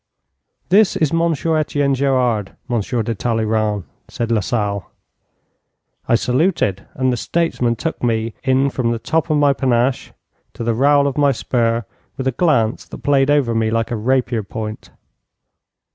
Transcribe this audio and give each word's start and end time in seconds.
'This 0.69 0.95
is 0.95 1.13
Monsieur 1.13 1.55
Etienne 1.59 1.93
Gerard, 1.93 2.55
Monsieur 2.67 3.03
de 3.03 3.13
Talleyrand,' 3.13 3.83
said 4.07 4.31
Lasalle. 4.31 4.89
I 6.07 6.15
saluted, 6.15 6.87
and 6.95 7.13
the 7.13 7.15
statesman 7.17 7.75
took 7.75 8.01
me 8.01 8.33
in 8.43 8.71
from 8.71 8.89
the 8.89 8.97
top 8.97 9.29
of 9.29 9.37
my 9.37 9.53
panache 9.53 10.11
to 10.55 10.63
the 10.63 10.73
rowel 10.73 11.05
of 11.05 11.19
my 11.19 11.31
spur, 11.31 11.85
with 12.17 12.25
a 12.25 12.31
glance 12.31 12.83
that 12.87 12.97
played 13.03 13.29
over 13.29 13.53
me 13.53 13.69
like 13.69 13.91
a 13.91 13.95
rapier 13.95 14.41
point. 14.41 14.89